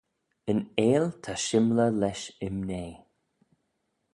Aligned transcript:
Yn 0.51 0.59
eill 0.87 1.05
ta 1.23 1.33
shymley 1.45 1.91
lesh 2.01 2.25
imnea. 2.47 2.91